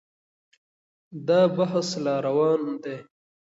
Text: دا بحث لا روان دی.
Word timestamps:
دا 1.27 1.39
بحث 1.57 1.89
لا 2.03 2.15
روان 2.27 2.61
دی. 2.83 2.97